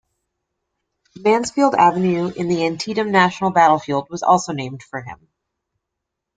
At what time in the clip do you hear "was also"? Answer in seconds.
4.09-4.51